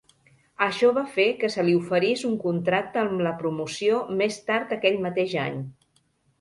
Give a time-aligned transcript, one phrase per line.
[0.67, 5.01] Això va fer que se li oferís un contracte amb la promoció més tard aquell
[5.09, 5.65] mateix any.